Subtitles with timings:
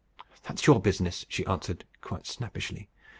[0.47, 2.89] "That is your business," she answered, quite snappishly.